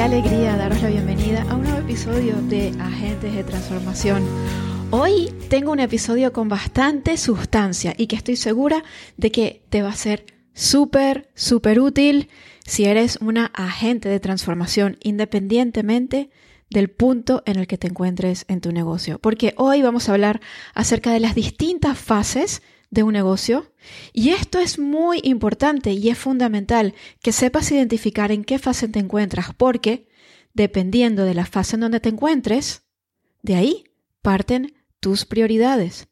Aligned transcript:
alegría 0.00 0.56
daros 0.56 0.82
la 0.82 0.90
bienvenida 0.90 1.42
a 1.48 1.54
un 1.54 1.62
nuevo 1.62 1.78
episodio 1.78 2.36
de 2.42 2.68
Agentes 2.78 3.34
de 3.34 3.42
Transformación. 3.44 4.22
Hoy 4.90 5.32
tengo 5.48 5.72
un 5.72 5.80
episodio 5.80 6.34
con 6.34 6.50
bastante 6.50 7.16
sustancia 7.16 7.94
y 7.96 8.06
que 8.06 8.16
estoy 8.16 8.36
segura 8.36 8.84
de 9.16 9.32
que 9.32 9.62
te 9.70 9.82
va 9.82 9.88
a 9.88 9.96
ser 9.96 10.26
súper, 10.52 11.30
súper 11.34 11.80
útil 11.80 12.28
si 12.66 12.84
eres 12.84 13.18
una 13.22 13.46
agente 13.46 14.10
de 14.10 14.20
transformación 14.20 14.98
independientemente 15.02 16.28
del 16.68 16.90
punto 16.90 17.42
en 17.46 17.56
el 17.56 17.66
que 17.66 17.78
te 17.78 17.88
encuentres 17.88 18.44
en 18.48 18.60
tu 18.60 18.72
negocio. 18.72 19.18
Porque 19.18 19.54
hoy 19.56 19.80
vamos 19.80 20.08
a 20.08 20.12
hablar 20.12 20.40
acerca 20.74 21.10
de 21.10 21.20
las 21.20 21.34
distintas 21.34 21.98
fases 21.98 22.60
de 22.90 23.02
un 23.02 23.12
negocio. 23.12 23.72
Y 24.12 24.30
esto 24.30 24.58
es 24.58 24.78
muy 24.78 25.20
importante 25.22 25.92
y 25.92 26.08
es 26.08 26.18
fundamental 26.18 26.94
que 27.22 27.32
sepas 27.32 27.70
identificar 27.70 28.32
en 28.32 28.44
qué 28.44 28.58
fase 28.58 28.88
te 28.88 28.98
encuentras, 28.98 29.54
porque 29.54 30.08
dependiendo 30.54 31.24
de 31.24 31.34
la 31.34 31.46
fase 31.46 31.76
en 31.76 31.80
donde 31.80 32.00
te 32.00 32.08
encuentres, 32.08 32.84
de 33.42 33.56
ahí 33.56 33.84
parten 34.22 34.74
tus 35.00 35.24
prioridades. 35.24 36.08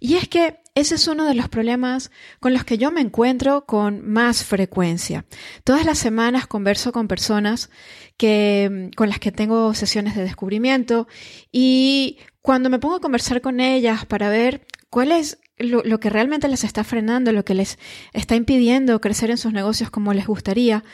Y 0.00 0.16
es 0.16 0.28
que 0.28 0.60
ese 0.74 0.96
es 0.96 1.06
uno 1.06 1.24
de 1.24 1.34
los 1.34 1.48
problemas 1.48 2.10
con 2.40 2.52
los 2.52 2.64
que 2.64 2.78
yo 2.78 2.90
me 2.90 3.00
encuentro 3.00 3.64
con 3.64 4.06
más 4.06 4.44
frecuencia. 4.44 5.24
Todas 5.62 5.86
las 5.86 5.98
semanas 5.98 6.48
converso 6.48 6.92
con 6.92 7.06
personas 7.06 7.70
que, 8.16 8.90
con 8.96 9.08
las 9.08 9.20
que 9.20 9.30
tengo 9.30 9.72
sesiones 9.74 10.16
de 10.16 10.24
descubrimiento 10.24 11.06
y 11.52 12.18
cuando 12.42 12.70
me 12.70 12.80
pongo 12.80 12.96
a 12.96 13.00
conversar 13.00 13.40
con 13.40 13.60
ellas 13.60 14.04
para 14.04 14.28
ver 14.28 14.66
cuál 14.90 15.12
es 15.12 15.38
lo, 15.58 16.00
que 16.00 16.10
realmente 16.10 16.48
les 16.48 16.64
está 16.64 16.84
frenando, 16.84 17.32
lo 17.32 17.44
que 17.44 17.54
les 17.54 17.78
está 18.12 18.34
impidiendo 18.34 19.00
crecer 19.00 19.30
en 19.30 19.38
sus 19.38 19.52
negocios 19.52 19.90
como 19.90 20.12
les 20.12 20.26
gustaría, 20.26 20.84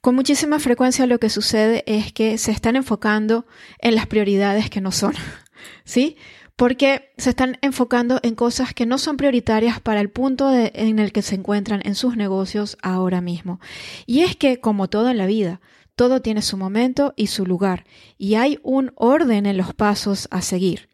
con 0.00 0.14
muchísima 0.14 0.58
frecuencia 0.58 1.06
lo 1.06 1.18
que 1.18 1.30
sucede 1.30 1.82
es 1.86 2.12
que 2.12 2.38
se 2.38 2.52
están 2.52 2.76
enfocando 2.76 3.46
en 3.78 3.94
las 3.94 4.06
prioridades 4.06 4.70
que 4.70 4.80
no 4.80 4.92
son, 4.92 5.14
¿sí? 5.84 6.16
Porque 6.56 7.12
se 7.18 7.30
están 7.30 7.58
enfocando 7.62 8.20
en 8.22 8.36
cosas 8.36 8.74
que 8.74 8.86
no 8.86 8.98
son 8.98 9.16
prioritarias 9.16 9.80
para 9.80 10.00
el 10.00 10.10
punto 10.10 10.52
en 10.52 11.00
el 11.00 11.10
que 11.10 11.22
se 11.22 11.34
encuentran 11.34 11.80
en 11.84 11.96
sus 11.96 12.16
negocios 12.16 12.78
ahora 12.80 13.20
mismo. 13.20 13.58
Y 14.06 14.20
es 14.20 14.36
que, 14.36 14.60
como 14.60 14.88
todo 14.88 15.10
en 15.10 15.18
la 15.18 15.26
vida, 15.26 15.60
todo 15.96 16.22
tiene 16.22 16.42
su 16.42 16.56
momento 16.56 17.12
y 17.16 17.26
su 17.26 17.44
lugar, 17.44 17.84
y 18.18 18.36
hay 18.36 18.60
un 18.62 18.92
orden 18.94 19.46
en 19.46 19.56
los 19.56 19.74
pasos 19.74 20.28
a 20.30 20.42
seguir. 20.42 20.93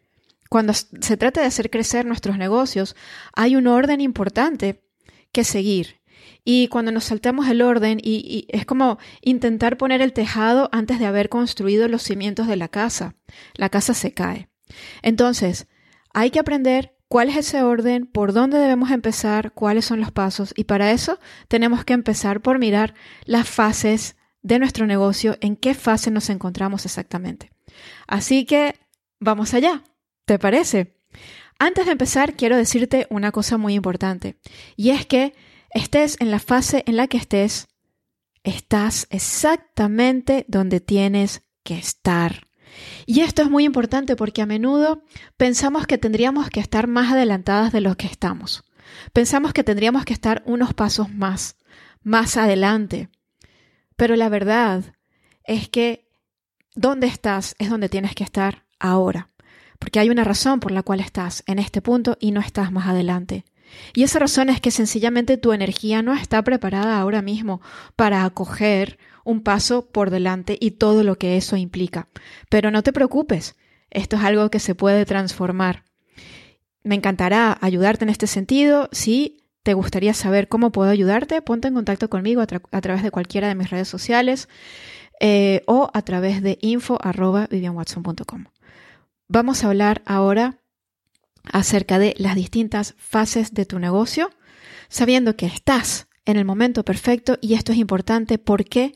Cuando 0.51 0.73
se 0.73 1.15
trata 1.15 1.39
de 1.39 1.47
hacer 1.47 1.69
crecer 1.69 2.05
nuestros 2.05 2.37
negocios, 2.37 2.97
hay 3.33 3.55
un 3.55 3.67
orden 3.67 4.01
importante 4.01 4.83
que 5.31 5.45
seguir. 5.45 6.01
Y 6.43 6.67
cuando 6.67 6.91
nos 6.91 7.05
saltamos 7.05 7.47
el 7.47 7.61
orden, 7.61 8.01
y, 8.03 8.47
es 8.49 8.65
como 8.65 8.97
intentar 9.21 9.77
poner 9.77 10.01
el 10.01 10.11
tejado 10.11 10.67
antes 10.73 10.99
de 10.99 11.05
haber 11.05 11.29
construido 11.29 11.87
los 11.87 12.01
cimientos 12.01 12.47
de 12.47 12.57
la 12.57 12.67
casa, 12.67 13.15
la 13.53 13.69
casa 13.69 13.93
se 13.93 14.13
cae. 14.13 14.49
Entonces, 15.03 15.67
hay 16.13 16.31
que 16.31 16.39
aprender 16.39 16.97
cuál 17.07 17.29
es 17.29 17.37
ese 17.37 17.63
orden, 17.63 18.05
por 18.05 18.33
dónde 18.33 18.57
debemos 18.57 18.91
empezar, 18.91 19.53
cuáles 19.53 19.85
son 19.85 20.01
los 20.01 20.11
pasos, 20.11 20.53
y 20.57 20.65
para 20.65 20.91
eso 20.91 21.17
tenemos 21.47 21.85
que 21.85 21.93
empezar 21.93 22.41
por 22.41 22.59
mirar 22.59 22.93
las 23.23 23.47
fases 23.47 24.17
de 24.41 24.59
nuestro 24.59 24.85
negocio, 24.85 25.37
en 25.39 25.55
qué 25.55 25.75
fase 25.75 26.11
nos 26.11 26.29
encontramos 26.29 26.83
exactamente. 26.83 27.53
Así 28.05 28.43
que, 28.43 28.75
vamos 29.21 29.53
allá. 29.53 29.85
¿Te 30.25 30.39
parece? 30.39 30.95
Antes 31.59 31.85
de 31.85 31.91
empezar, 31.91 32.35
quiero 32.35 32.57
decirte 32.57 33.07
una 33.09 33.31
cosa 33.31 33.57
muy 33.57 33.75
importante, 33.75 34.37
y 34.75 34.89
es 34.89 35.05
que 35.05 35.35
estés 35.73 36.17
en 36.19 36.31
la 36.31 36.39
fase 36.39 36.83
en 36.87 36.97
la 36.97 37.07
que 37.07 37.17
estés, 37.17 37.67
estás 38.43 39.07
exactamente 39.09 40.45
donde 40.47 40.79
tienes 40.79 41.43
que 41.63 41.77
estar. 41.77 42.47
Y 43.05 43.21
esto 43.21 43.41
es 43.41 43.49
muy 43.49 43.65
importante 43.65 44.15
porque 44.15 44.41
a 44.41 44.45
menudo 44.45 45.03
pensamos 45.37 45.85
que 45.85 45.97
tendríamos 45.97 46.49
que 46.49 46.59
estar 46.59 46.87
más 46.87 47.11
adelantadas 47.11 47.71
de 47.71 47.81
lo 47.81 47.95
que 47.95 48.07
estamos. 48.07 48.63
Pensamos 49.13 49.53
que 49.53 49.63
tendríamos 49.63 50.05
que 50.05 50.13
estar 50.13 50.41
unos 50.45 50.73
pasos 50.73 51.13
más, 51.13 51.57
más 52.01 52.37
adelante. 52.37 53.09
Pero 53.95 54.15
la 54.15 54.29
verdad 54.29 54.95
es 55.43 55.69
que 55.69 56.09
donde 56.75 57.07
estás 57.07 57.55
es 57.59 57.69
donde 57.69 57.89
tienes 57.89 58.15
que 58.15 58.23
estar 58.23 58.65
ahora 58.79 59.30
porque 59.81 59.99
hay 59.99 60.11
una 60.11 60.23
razón 60.23 60.59
por 60.59 60.71
la 60.71 60.83
cual 60.83 60.99
estás 60.99 61.43
en 61.47 61.57
este 61.57 61.81
punto 61.81 62.15
y 62.19 62.29
no 62.31 62.39
estás 62.39 62.71
más 62.71 62.85
adelante. 62.85 63.45
Y 63.95 64.03
esa 64.03 64.19
razón 64.19 64.49
es 64.49 64.61
que 64.61 64.69
sencillamente 64.69 65.37
tu 65.37 65.53
energía 65.53 66.03
no 66.03 66.13
está 66.13 66.43
preparada 66.43 66.99
ahora 66.99 67.23
mismo 67.23 67.61
para 67.95 68.23
acoger 68.23 68.99
un 69.25 69.41
paso 69.41 69.87
por 69.87 70.11
delante 70.11 70.55
y 70.61 70.71
todo 70.71 71.03
lo 71.03 71.15
que 71.15 71.35
eso 71.35 71.57
implica. 71.57 72.09
Pero 72.47 72.69
no 72.69 72.83
te 72.83 72.93
preocupes, 72.93 73.55
esto 73.89 74.17
es 74.17 74.23
algo 74.23 74.51
que 74.51 74.59
se 74.59 74.75
puede 74.75 75.03
transformar. 75.03 75.83
Me 76.83 76.93
encantará 76.93 77.57
ayudarte 77.59 78.05
en 78.05 78.09
este 78.09 78.27
sentido. 78.27 78.87
Si 78.91 79.45
te 79.63 79.73
gustaría 79.73 80.13
saber 80.13 80.47
cómo 80.47 80.71
puedo 80.71 80.91
ayudarte, 80.91 81.41
ponte 81.41 81.69
en 81.69 81.73
contacto 81.73 82.07
conmigo 82.07 82.41
a, 82.41 82.81
través 82.81 83.01
de 83.01 83.09
cualquiera 83.09 83.47
de 83.47 83.55
mis 83.55 83.71
redes 83.71 83.87
sociales 83.87 84.47
eh, 85.19 85.63
o 85.65 85.89
a 85.91 86.03
través 86.03 86.43
de 86.43 86.59
info.vivianwatson.com. 86.61 88.45
Vamos 89.33 89.63
a 89.63 89.67
hablar 89.67 90.01
ahora 90.05 90.59
acerca 91.53 91.99
de 91.99 92.13
las 92.17 92.35
distintas 92.35 92.95
fases 92.97 93.53
de 93.53 93.65
tu 93.65 93.79
negocio, 93.79 94.29
sabiendo 94.89 95.37
que 95.37 95.45
estás 95.45 96.09
en 96.25 96.35
el 96.35 96.43
momento 96.43 96.83
perfecto 96.83 97.37
y 97.39 97.53
esto 97.53 97.71
es 97.71 97.77
importante 97.77 98.39
porque 98.39 98.93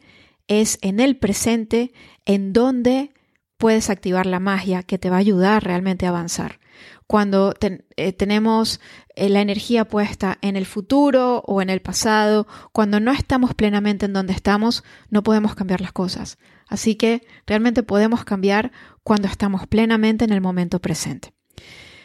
es 0.49 0.77
en 0.81 0.99
el 0.99 1.15
presente 1.15 1.93
en 2.25 2.51
donde 2.51 3.13
puedes 3.55 3.89
activar 3.89 4.25
la 4.25 4.41
magia 4.41 4.83
que 4.83 4.97
te 4.97 5.09
va 5.09 5.15
a 5.15 5.19
ayudar 5.19 5.63
realmente 5.63 6.05
a 6.05 6.09
avanzar. 6.09 6.59
Cuando 7.07 7.53
eh, 7.61 8.11
tenemos 8.11 8.81
eh, 9.15 9.29
la 9.29 9.39
energía 9.39 9.85
puesta 9.85 10.37
en 10.41 10.57
el 10.57 10.65
futuro 10.65 11.43
o 11.47 11.61
en 11.61 11.69
el 11.69 11.79
pasado, 11.79 12.45
cuando 12.73 12.99
no 12.99 13.13
estamos 13.13 13.53
plenamente 13.53 14.05
en 14.05 14.11
donde 14.11 14.33
estamos, 14.33 14.83
no 15.09 15.23
podemos 15.23 15.55
cambiar 15.55 15.79
las 15.79 15.93
cosas. 15.93 16.37
Así 16.67 16.95
que 16.95 17.25
realmente 17.45 17.83
podemos 17.83 18.25
cambiar 18.25 18.71
cuando 19.03 19.27
estamos 19.27 19.67
plenamente 19.67 20.25
en 20.25 20.33
el 20.33 20.41
momento 20.41 20.79
presente. 20.79 21.33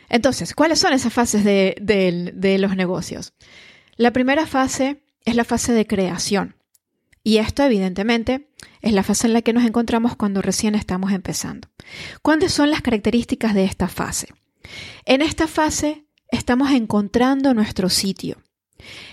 Entonces, 0.09 0.55
¿cuáles 0.55 0.79
son 0.81 0.93
esas 0.93 1.13
fases 1.13 1.45
de, 1.45 2.57
los 2.59 2.77
negocios? 2.77 3.33
La 3.97 4.13
primera 4.13 4.47
fase 4.47 5.03
es 5.25 5.37
la 5.37 5.45
fase 5.45 5.73
de 5.73 5.87
creación. 5.87 6.57
Y 7.23 7.37
esto, 7.37 7.63
evidentemente, 7.63 8.49
es 8.81 8.93
la 8.93 9.03
fase 9.03 9.27
en 9.27 9.35
la 9.35 9.43
que 9.43 9.53
nos 9.53 9.65
encontramos 9.65 10.17
cuando 10.17 10.43
recién 10.43 10.75
estamos 10.75 11.13
empezando. 11.13 11.69
¿Cuáles 12.23 12.53
son 12.53 12.71
las 12.71 12.83
características 12.83 13.55
de 13.55 13.65
esta 13.65 13.89
fase? 13.89 14.29
En 15.05 15.23
esta 15.23 15.47
fase 15.47 16.07
estamos 16.31 16.71
encontrando 16.71 17.55
nuestro 17.55 17.89
sitio. 17.89 18.39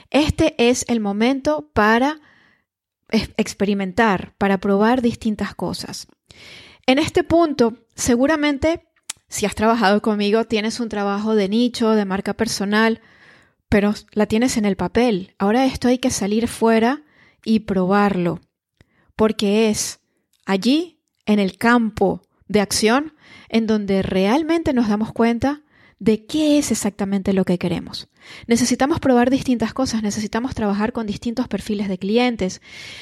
Este 0.09 0.55
es 0.57 0.85
el 0.87 0.99
momento 0.99 1.69
para 1.73 2.19
experimentar, 3.09 4.33
para 4.37 4.57
probar 4.59 5.01
distintas 5.01 5.55
cosas. 5.55 6.07
En 6.85 6.99
este 6.99 7.23
punto, 7.23 7.85
seguramente, 7.95 8.87
si 9.27 9.45
has 9.45 9.55
trabajado 9.55 10.01
conmigo, 10.01 10.45
tienes 10.45 10.79
un 10.79 10.89
trabajo 10.89 11.35
de 11.35 11.49
nicho, 11.49 11.91
de 11.91 12.05
marca 12.05 12.33
personal, 12.33 13.01
pero 13.69 13.93
la 14.11 14.25
tienes 14.25 14.57
en 14.57 14.65
el 14.65 14.77
papel. 14.77 15.35
Ahora 15.37 15.65
esto 15.65 15.87
hay 15.87 15.97
que 15.97 16.11
salir 16.11 16.47
fuera 16.47 17.03
y 17.43 17.61
probarlo, 17.61 18.39
porque 19.15 19.69
es 19.69 19.99
allí, 20.45 21.01
en 21.25 21.39
el 21.39 21.57
campo 21.57 22.21
de 22.47 22.61
acción, 22.61 23.13
en 23.49 23.67
donde 23.67 24.01
realmente 24.01 24.73
nos 24.73 24.87
damos 24.87 25.11
cuenta 25.11 25.61
de 25.99 26.25
qué 26.25 26.59
es 26.59 26.71
exactamente 26.71 27.33
lo 27.33 27.43
que 27.43 27.57
queremos. 27.57 28.07
Necesitamos 28.45 28.99
probar 28.99 29.29
distintas 29.29 29.73
cosas, 29.73 30.03
necesitamos 30.03 30.53
trabajar 30.53 30.93
con 30.93 31.07
distintos 31.07 31.47
perfiles 31.47 31.87
de 31.87 31.97
clientes, 31.97 32.61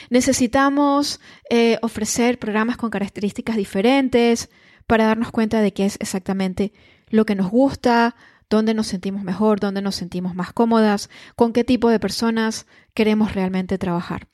necesitamos 0.09 1.19
eh, 1.49 1.77
ofrecer 1.81 2.39
programas 2.39 2.77
con 2.77 2.89
características 2.89 3.57
diferentes 3.57 4.49
para 4.87 5.05
darnos 5.05 5.31
cuenta 5.31 5.61
de 5.61 5.73
qué 5.73 5.85
es 5.85 5.97
exactamente 5.99 6.71
lo 7.09 7.25
que 7.25 7.35
nos 7.35 7.49
gusta, 7.49 8.15
dónde 8.49 8.73
nos 8.73 8.87
sentimos 8.87 9.23
mejor, 9.23 9.59
dónde 9.59 9.81
nos 9.81 9.95
sentimos 9.95 10.35
más 10.35 10.53
cómodas, 10.53 11.09
con 11.35 11.53
qué 11.53 11.63
tipo 11.63 11.89
de 11.89 11.99
personas 11.99 12.65
queremos 12.93 13.33
realmente 13.33 13.77
trabajar. 13.77 14.27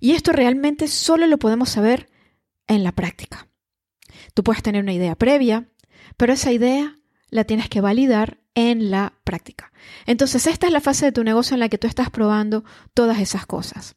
Y 0.00 0.12
esto 0.12 0.32
realmente 0.32 0.88
solo 0.88 1.26
lo 1.26 1.38
podemos 1.38 1.68
saber 1.68 2.08
en 2.66 2.82
la 2.82 2.92
práctica. 2.92 3.46
Tú 4.34 4.42
puedes 4.42 4.62
tener 4.62 4.82
una 4.82 4.92
idea 4.92 5.14
previa, 5.14 5.68
pero 6.16 6.32
esa 6.32 6.52
idea 6.52 6.99
la 7.30 7.44
tienes 7.44 7.68
que 7.68 7.80
validar 7.80 8.38
en 8.54 8.90
la 8.90 9.14
práctica. 9.24 9.72
Entonces, 10.06 10.46
esta 10.46 10.66
es 10.66 10.72
la 10.72 10.80
fase 10.80 11.06
de 11.06 11.12
tu 11.12 11.24
negocio 11.24 11.54
en 11.54 11.60
la 11.60 11.68
que 11.68 11.78
tú 11.78 11.86
estás 11.86 12.10
probando 12.10 12.64
todas 12.94 13.18
esas 13.20 13.46
cosas. 13.46 13.96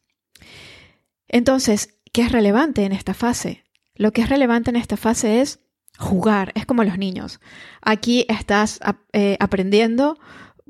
Entonces, 1.28 1.98
¿qué 2.12 2.22
es 2.22 2.32
relevante 2.32 2.84
en 2.84 2.92
esta 2.92 3.14
fase? 3.14 3.64
Lo 3.94 4.12
que 4.12 4.22
es 4.22 4.28
relevante 4.28 4.70
en 4.70 4.76
esta 4.76 4.96
fase 4.96 5.40
es 5.40 5.60
jugar, 5.98 6.52
es 6.54 6.66
como 6.66 6.84
los 6.84 6.98
niños. 6.98 7.40
Aquí 7.82 8.26
estás 8.28 8.80
eh, 9.12 9.36
aprendiendo, 9.40 10.18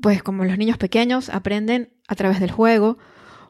pues 0.01 0.21
como 0.23 0.45
los 0.45 0.57
niños 0.57 0.77
pequeños 0.77 1.29
aprenden 1.29 1.93
a 2.07 2.15
través 2.15 2.39
del 2.39 2.51
juego, 2.51 2.97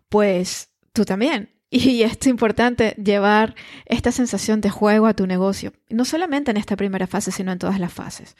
pues 0.09 0.69
tú 0.93 1.05
también. 1.05 1.51
Y 1.71 2.03
es 2.03 2.25
importante 2.27 2.95
llevar 3.03 3.55
esta 3.85 4.11
sensación 4.11 4.61
de 4.61 4.69
juego 4.69 5.07
a 5.07 5.13
tu 5.13 5.27
negocio, 5.27 5.73
no 5.89 6.05
solamente 6.05 6.51
en 6.51 6.57
esta 6.57 6.77
primera 6.77 7.07
fase, 7.07 7.31
sino 7.31 7.51
en 7.51 7.59
todas 7.59 7.79
las 7.79 7.91
fases. 7.91 8.37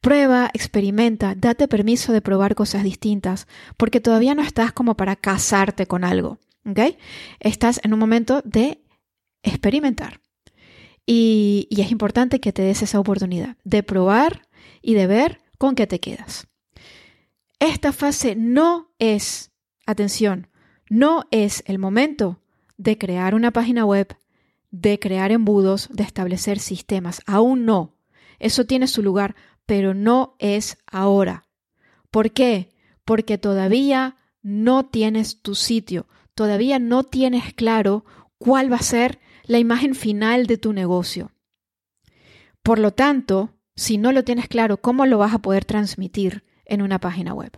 Prueba, 0.00 0.50
experimenta, 0.54 1.34
date 1.34 1.68
permiso 1.68 2.12
de 2.12 2.22
probar 2.22 2.54
cosas 2.54 2.82
distintas, 2.84 3.46
porque 3.76 4.00
todavía 4.00 4.34
no 4.34 4.42
estás 4.42 4.72
como 4.72 4.96
para 4.96 5.16
casarte 5.16 5.86
con 5.86 6.04
algo, 6.04 6.38
¿ok? 6.64 6.96
Estás 7.38 7.80
en 7.84 7.92
un 7.92 7.98
momento 7.98 8.40
de 8.44 8.82
experimentar. 9.42 10.20
Y, 11.04 11.66
y 11.70 11.82
es 11.82 11.90
importante 11.90 12.40
que 12.40 12.52
te 12.52 12.62
des 12.62 12.82
esa 12.82 13.00
oportunidad 13.00 13.56
de 13.64 13.82
probar 13.82 14.48
y 14.80 14.94
de 14.94 15.06
ver 15.06 15.40
con 15.58 15.74
qué 15.74 15.86
te 15.86 16.00
quedas. 16.00 16.46
Esta 17.58 17.92
fase 17.92 18.36
no 18.36 18.94
es, 18.98 19.50
atención, 19.84 20.48
no 20.88 21.24
es 21.30 21.62
el 21.66 21.78
momento 21.78 22.40
de 22.78 22.96
crear 22.96 23.34
una 23.34 23.50
página 23.50 23.84
web, 23.84 24.16
de 24.70 24.98
crear 24.98 25.30
embudos, 25.30 25.90
de 25.92 26.04
establecer 26.04 26.58
sistemas. 26.58 27.20
Aún 27.26 27.66
no. 27.66 27.98
Eso 28.38 28.64
tiene 28.64 28.86
su 28.86 29.02
lugar, 29.02 29.36
pero 29.70 29.94
no 29.94 30.34
es 30.40 30.78
ahora. 30.84 31.46
¿Por 32.10 32.32
qué? 32.32 32.70
Porque 33.04 33.38
todavía 33.38 34.16
no 34.42 34.86
tienes 34.86 35.42
tu 35.42 35.54
sitio, 35.54 36.08
todavía 36.34 36.80
no 36.80 37.04
tienes 37.04 37.54
claro 37.54 38.04
cuál 38.36 38.72
va 38.72 38.78
a 38.78 38.82
ser 38.82 39.20
la 39.44 39.60
imagen 39.60 39.94
final 39.94 40.48
de 40.48 40.58
tu 40.58 40.72
negocio. 40.72 41.30
Por 42.64 42.80
lo 42.80 42.90
tanto, 42.90 43.60
si 43.76 43.96
no 43.96 44.10
lo 44.10 44.24
tienes 44.24 44.48
claro, 44.48 44.78
¿cómo 44.78 45.06
lo 45.06 45.18
vas 45.18 45.34
a 45.34 45.38
poder 45.38 45.64
transmitir 45.64 46.42
en 46.64 46.82
una 46.82 46.98
página 46.98 47.32
web? 47.32 47.52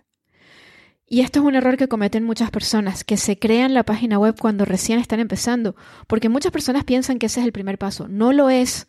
Y 1.06 1.23
esto 1.23 1.38
es 1.41 1.47
un 1.47 1.55
error 1.55 1.79
que 1.79 1.88
cometen 1.88 2.25
muchas 2.25 2.50
personas, 2.50 3.05
que 3.05 3.17
se 3.17 3.38
crean 3.38 3.73
la 3.73 3.85
página 3.85 4.19
web 4.19 4.37
cuando 4.38 4.67
recién 4.67 4.99
están 4.99 5.19
empezando, 5.19 5.76
porque 6.06 6.29
muchas 6.29 6.53
personas 6.53 6.85
piensan 6.85 7.19
que 7.19 7.25
ese 7.25 7.41
es 7.41 7.47
el 7.47 7.53
primer 7.53 7.79
paso. 7.79 8.06
No 8.06 8.35
lo 8.35 8.50
es. 8.50 8.87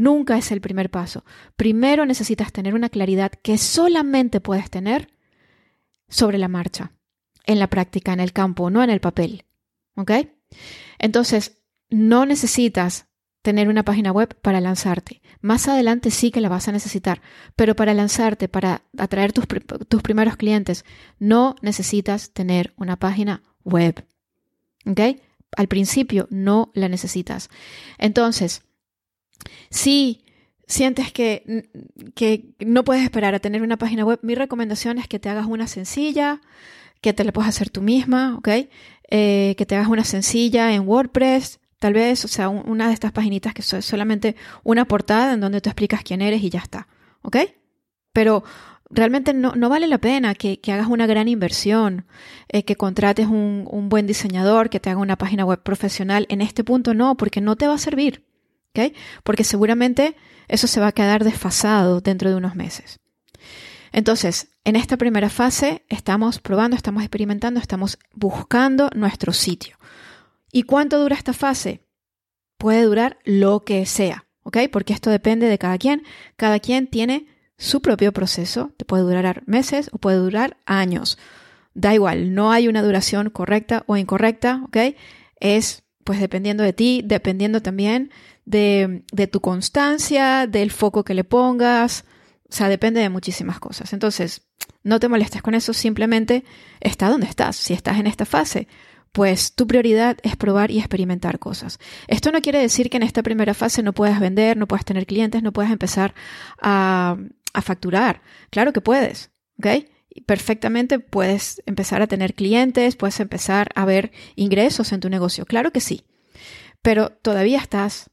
Nunca 0.00 0.38
es 0.38 0.50
el 0.50 0.62
primer 0.62 0.90
paso. 0.90 1.26
Primero 1.56 2.06
necesitas 2.06 2.52
tener 2.52 2.72
una 2.72 2.88
claridad 2.88 3.32
que 3.32 3.58
solamente 3.58 4.40
puedes 4.40 4.70
tener 4.70 5.12
sobre 6.08 6.38
la 6.38 6.48
marcha, 6.48 6.92
en 7.44 7.58
la 7.58 7.66
práctica, 7.66 8.14
en 8.14 8.20
el 8.20 8.32
campo, 8.32 8.70
no 8.70 8.82
en 8.82 8.88
el 8.88 9.02
papel. 9.02 9.44
¿Ok? 9.96 10.12
Entonces, 10.98 11.60
no 11.90 12.24
necesitas 12.24 13.08
tener 13.42 13.68
una 13.68 13.84
página 13.84 14.10
web 14.10 14.34
para 14.40 14.62
lanzarte. 14.62 15.20
Más 15.42 15.68
adelante 15.68 16.10
sí 16.10 16.30
que 16.30 16.40
la 16.40 16.48
vas 16.48 16.66
a 16.66 16.72
necesitar, 16.72 17.20
pero 17.54 17.76
para 17.76 17.92
lanzarte, 17.92 18.48
para 18.48 18.84
atraer 18.96 19.34
tus, 19.34 19.44
tus 19.86 20.00
primeros 20.00 20.38
clientes, 20.38 20.86
no 21.18 21.56
necesitas 21.60 22.30
tener 22.30 22.72
una 22.78 22.96
página 22.96 23.42
web. 23.64 24.06
¿Ok? 24.86 25.20
Al 25.58 25.68
principio 25.68 26.26
no 26.30 26.70
la 26.72 26.88
necesitas. 26.88 27.50
Entonces, 27.98 28.62
si 29.70 30.24
sientes 30.66 31.12
que, 31.12 31.68
que 32.14 32.54
no 32.60 32.84
puedes 32.84 33.02
esperar 33.02 33.34
a 33.34 33.40
tener 33.40 33.62
una 33.62 33.76
página 33.76 34.04
web, 34.04 34.20
mi 34.22 34.34
recomendación 34.34 34.98
es 34.98 35.08
que 35.08 35.18
te 35.18 35.28
hagas 35.28 35.46
una 35.46 35.66
sencilla, 35.66 36.40
que 37.00 37.12
te 37.12 37.24
la 37.24 37.32
puedas 37.32 37.48
hacer 37.48 37.70
tú 37.70 37.82
misma, 37.82 38.36
¿ok? 38.36 38.48
Eh, 39.10 39.54
que 39.56 39.66
te 39.66 39.74
hagas 39.74 39.88
una 39.88 40.04
sencilla 40.04 40.72
en 40.72 40.86
WordPress, 40.86 41.60
Tal 41.80 41.94
vez, 41.94 42.26
o 42.26 42.28
sea, 42.28 42.50
una 42.50 42.88
de 42.88 42.92
estas 42.92 43.10
paginitas 43.10 43.54
que 43.54 43.62
es 43.62 43.84
solamente 43.86 44.36
una 44.64 44.84
portada 44.84 45.32
en 45.32 45.40
donde 45.40 45.62
tú 45.62 45.70
explicas 45.70 46.02
quién 46.04 46.20
eres 46.20 46.42
y 46.42 46.50
ya 46.50 46.58
está. 46.58 46.88
¿Ok? 47.22 47.38
Pero 48.12 48.44
realmente 48.90 49.32
no, 49.32 49.54
vale 49.70 49.86
la 49.86 49.96
pena 49.96 50.34
que, 50.34 50.60
hagas 50.70 50.88
una 50.88 51.06
gran 51.06 51.26
inversión, 51.26 52.04
eh, 52.48 52.64
que 52.64 52.76
contrates 52.76 53.28
un, 53.28 53.66
un, 53.70 53.88
buen 53.88 54.06
diseñador, 54.06 54.68
que 54.68 54.78
te 54.78 54.90
haga 54.90 55.00
una 55.00 55.16
página 55.16 55.46
web 55.46 55.62
profesional. 55.62 56.26
En 56.28 56.42
este 56.42 56.64
punto 56.64 56.92
no, 56.92 57.16
porque 57.16 57.40
no 57.40 57.56
te 57.56 57.66
va 57.66 57.74
a 57.74 57.78
servir. 57.78 58.26
¿Ok? 58.74 58.94
Porque 59.24 59.44
seguramente 59.44 60.16
eso 60.48 60.66
se 60.66 60.80
va 60.80 60.88
a 60.88 60.92
quedar 60.92 61.24
desfasado 61.24 62.00
dentro 62.00 62.30
de 62.30 62.36
unos 62.36 62.54
meses. 62.54 63.00
Entonces, 63.92 64.48
en 64.64 64.76
esta 64.76 64.96
primera 64.96 65.30
fase 65.30 65.84
estamos 65.88 66.38
probando, 66.38 66.76
estamos 66.76 67.02
experimentando, 67.02 67.58
estamos 67.60 67.98
buscando 68.12 68.90
nuestro 68.94 69.32
sitio. 69.32 69.78
¿Y 70.52 70.62
cuánto 70.62 71.00
dura 71.00 71.16
esta 71.16 71.32
fase? 71.32 71.86
Puede 72.58 72.82
durar 72.82 73.18
lo 73.24 73.64
que 73.64 73.86
sea, 73.86 74.26
¿ok? 74.42 74.58
Porque 74.70 74.92
esto 74.92 75.10
depende 75.10 75.46
de 75.46 75.58
cada 75.58 75.78
quien. 75.78 76.02
Cada 76.36 76.60
quien 76.60 76.86
tiene 76.88 77.26
su 77.56 77.80
propio 77.82 78.12
proceso. 78.12 78.72
Te 78.76 78.84
puede 78.84 79.02
durar 79.02 79.42
meses 79.46 79.90
o 79.92 79.98
puede 79.98 80.18
durar 80.18 80.58
años. 80.66 81.18
Da 81.74 81.94
igual, 81.94 82.34
no 82.34 82.50
hay 82.50 82.68
una 82.68 82.82
duración 82.82 83.30
correcta 83.30 83.84
o 83.86 83.96
incorrecta, 83.96 84.62
¿ok? 84.64 84.96
Es 85.36 85.84
pues 86.04 86.18
dependiendo 86.20 86.64
de 86.64 86.72
ti, 86.72 87.02
dependiendo 87.04 87.62
también 87.62 88.10
de, 88.50 89.04
de 89.12 89.26
tu 89.26 89.40
constancia, 89.40 90.46
del 90.46 90.70
foco 90.70 91.04
que 91.04 91.14
le 91.14 91.24
pongas. 91.24 92.04
O 92.48 92.52
sea, 92.52 92.68
depende 92.68 93.00
de 93.00 93.08
muchísimas 93.08 93.60
cosas. 93.60 93.92
Entonces, 93.92 94.42
no 94.82 94.98
te 94.98 95.08
molestes 95.08 95.42
con 95.42 95.54
eso, 95.54 95.72
simplemente 95.72 96.44
está 96.80 97.08
donde 97.08 97.26
estás. 97.26 97.56
Si 97.56 97.74
estás 97.74 97.98
en 97.98 98.06
esta 98.06 98.24
fase, 98.24 98.66
pues 99.12 99.54
tu 99.54 99.66
prioridad 99.66 100.18
es 100.22 100.36
probar 100.36 100.70
y 100.70 100.78
experimentar 100.78 101.38
cosas. 101.38 101.78
Esto 102.06 102.32
no 102.32 102.40
quiere 102.40 102.60
decir 102.60 102.90
que 102.90 102.96
en 102.96 103.02
esta 103.02 103.22
primera 103.22 103.54
fase 103.54 103.82
no 103.82 103.92
puedas 103.92 104.20
vender, 104.20 104.56
no 104.56 104.68
puedas 104.68 104.84
tener 104.84 105.06
clientes, 105.06 105.42
no 105.42 105.52
puedas 105.52 105.72
empezar 105.72 106.14
a, 106.60 107.16
facturar. 107.62 108.22
Claro 108.50 108.72
que 108.72 108.80
puedes, 108.80 109.32
¿ok? 109.58 109.84
Perfectamente 110.24 110.98
puedes 111.00 111.62
empezar 111.66 112.00
a 112.00 112.06
tener 112.06 112.34
clientes, 112.34 112.96
puedes 112.96 113.18
empezar 113.20 113.70
a 113.74 113.84
ver 113.84 114.12
ingresos 114.36 114.92
en 114.92 115.00
tu 115.00 115.08
negocio. 115.08 115.44
Claro 115.46 115.72
que 115.72 115.80
sí. 115.80 116.04
Pero 116.80 117.10
todavía 117.10 117.58
estás 117.58 118.10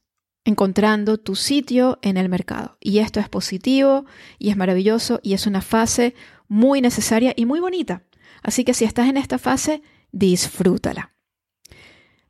encontrando 0.48 1.18
tu 1.18 1.36
sitio 1.36 1.98
en 2.00 2.16
el 2.16 2.30
mercado. 2.30 2.78
Y 2.80 2.98
esto 3.00 3.20
es 3.20 3.28
positivo 3.28 4.06
y 4.38 4.48
es 4.48 4.56
maravilloso 4.56 5.20
y 5.22 5.34
es 5.34 5.46
una 5.46 5.60
fase 5.60 6.14
muy 6.48 6.80
necesaria 6.80 7.34
y 7.36 7.44
muy 7.44 7.60
bonita. 7.60 8.02
Así 8.42 8.64
que 8.64 8.72
si 8.72 8.86
estás 8.86 9.08
en 9.08 9.18
esta 9.18 9.38
fase, 9.38 9.82
disfrútala. 10.10 11.14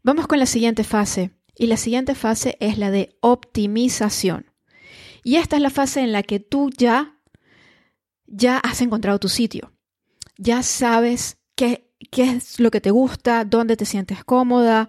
Vamos 0.03 0.27
con 0.27 0.41
la 0.41 0.47
siguiente 0.47 0.83
fase. 0.83 1.31
Y 1.55 1.67
la 1.69 1.77
siguiente 1.77 2.15
fase 2.15 2.57
es 2.61 2.77
la 2.79 2.91
de 2.91 3.17
optimización. 3.21 4.51
Y 5.23 5.37
esta 5.37 5.57
es 5.57 5.63
la 5.63 5.71
fase 5.71 6.01
en 6.01 6.13
la 6.13 6.23
que 6.25 6.41
tú 6.41 6.71
ya, 6.77 7.21
ya 8.27 8.59
has 8.59 8.81
encontrado 8.81 9.19
tu 9.19 9.29
sitio. 9.29 9.73
Ya 10.37 10.63
sabes 10.65 11.39
qué, 11.55 11.93
qué 12.11 12.31
es 12.31 12.59
lo 12.59 12.71
que 12.71 12.81
te 12.81 12.91
gusta, 12.91 13.45
dónde 13.45 13.77
te 13.77 13.85
sientes 13.85 14.25
cómoda, 14.25 14.89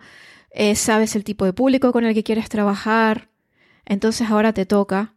eh, 0.52 0.76
sabes 0.76 1.16
el 1.16 1.24
tipo 1.24 1.46
de 1.46 1.54
público 1.54 1.92
con 1.92 2.06
el 2.06 2.14
que 2.14 2.24
quieres 2.24 2.50
trabajar. 2.50 3.30
Entonces 3.86 4.30
ahora 4.30 4.54
te 4.54 4.66
toca 4.66 5.16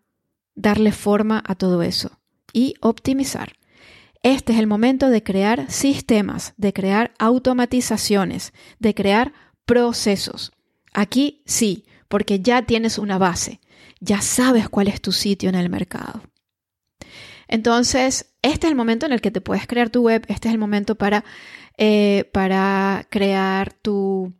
darle 0.54 0.92
forma 0.92 1.42
a 1.46 1.54
todo 1.54 1.82
eso 1.82 2.20
y 2.52 2.74
optimizar. 2.80 3.54
Este 4.22 4.52
es 4.52 4.58
el 4.58 4.66
momento 4.66 5.08
de 5.10 5.22
crear 5.22 5.70
sistemas, 5.70 6.54
de 6.56 6.72
crear 6.72 7.12
automatizaciones, 7.18 8.52
de 8.78 8.94
crear 8.94 9.32
procesos. 9.64 10.52
Aquí 10.92 11.42
sí, 11.46 11.84
porque 12.08 12.40
ya 12.40 12.62
tienes 12.62 12.98
una 12.98 13.18
base, 13.18 13.60
ya 14.00 14.20
sabes 14.20 14.68
cuál 14.68 14.88
es 14.88 15.00
tu 15.00 15.12
sitio 15.12 15.48
en 15.48 15.54
el 15.54 15.70
mercado. 15.70 16.22
Entonces, 17.48 18.34
este 18.42 18.66
es 18.66 18.70
el 18.70 18.76
momento 18.76 19.06
en 19.06 19.12
el 19.12 19.20
que 19.20 19.30
te 19.30 19.40
puedes 19.40 19.66
crear 19.66 19.90
tu 19.90 20.02
web, 20.02 20.24
este 20.28 20.48
es 20.48 20.54
el 20.54 20.60
momento 20.60 20.94
para, 20.94 21.24
eh, 21.76 22.30
para 22.32 23.06
crear 23.10 23.72
tu, 23.72 24.32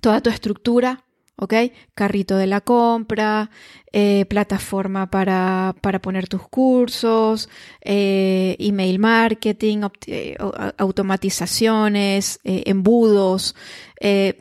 toda 0.00 0.20
tu 0.20 0.30
estructura, 0.30 1.04
¿ok? 1.36 1.54
Carrito 1.94 2.36
de 2.36 2.46
la 2.46 2.60
compra, 2.60 3.50
eh, 3.92 4.26
plataforma 4.26 5.10
para, 5.10 5.74
para, 5.80 6.00
poner 6.00 6.28
tus 6.28 6.46
cursos, 6.48 7.48
eh, 7.80 8.56
email 8.58 8.98
marketing, 8.98 9.82
eh, 10.06 10.36
automatizaciones, 10.78 12.40
embudos, 12.44 13.56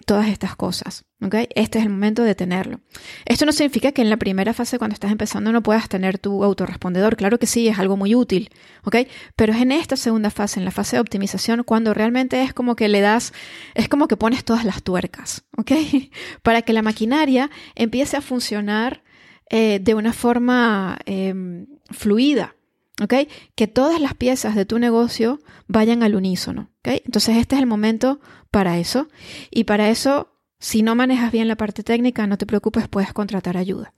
todas 0.05 0.27
estas 0.27 0.55
cosas. 0.55 1.08
¿Okay? 1.21 1.47
Este 1.55 1.79
es 1.79 1.85
el 1.85 1.91
momento 1.91 2.23
de 2.23 2.35
tenerlo. 2.35 2.81
Esto 3.25 3.45
no 3.45 3.51
significa 3.51 3.91
que 3.91 4.01
en 4.01 4.09
la 4.09 4.17
primera 4.17 4.53
fase, 4.53 4.77
cuando 4.77 4.93
estás 4.93 5.11
empezando, 5.11 5.51
no 5.51 5.63
puedas 5.63 5.89
tener 5.89 6.19
tu 6.19 6.43
autorrespondedor. 6.43 7.15
Claro 7.15 7.39
que 7.39 7.47
sí, 7.47 7.67
es 7.67 7.79
algo 7.79 7.97
muy 7.97 8.15
útil. 8.15 8.49
¿okay? 8.83 9.07
Pero 9.35 9.53
es 9.53 9.61
en 9.61 9.71
esta 9.71 9.95
segunda 9.95 10.29
fase, 10.29 10.59
en 10.59 10.65
la 10.65 10.71
fase 10.71 10.95
de 10.95 11.01
optimización, 11.01 11.63
cuando 11.63 11.93
realmente 11.93 12.41
es 12.41 12.53
como 12.53 12.75
que 12.75 12.87
le 12.87 13.01
das, 13.01 13.33
es 13.75 13.89
como 13.89 14.07
que 14.07 14.17
pones 14.17 14.43
todas 14.43 14.65
las 14.65 14.83
tuercas, 14.83 15.43
¿ok? 15.57 15.71
Para 16.43 16.61
que 16.61 16.73
la 16.73 16.81
maquinaria 16.81 17.49
empiece 17.75 18.17
a 18.17 18.21
funcionar 18.21 19.03
eh, 19.49 19.79
de 19.81 19.93
una 19.93 20.13
forma 20.13 20.99
em, 21.05 21.67
fluida, 21.91 22.55
¿ok? 23.01 23.13
Que 23.55 23.67
todas 23.67 23.99
las 24.01 24.13
piezas 24.13 24.55
de 24.55 24.65
tu 24.65 24.79
negocio 24.79 25.39
vayan 25.67 26.03
al 26.03 26.15
unísono, 26.15 26.69
¿ok? 26.79 27.01
Entonces 27.05 27.37
este 27.37 27.55
es 27.55 27.61
el 27.61 27.67
momento 27.67 28.19
para 28.51 28.77
eso 28.77 29.07
y 29.51 29.65
para 29.65 29.89
eso, 29.89 30.38
si 30.59 30.81
no 30.81 30.95
manejas 30.95 31.31
bien 31.31 31.47
la 31.47 31.55
parte 31.55 31.83
técnica, 31.83 32.27
no 32.27 32.37
te 32.37 32.45
preocupes, 32.45 32.87
puedes 32.87 33.13
contratar 33.13 33.57
ayuda. 33.57 33.93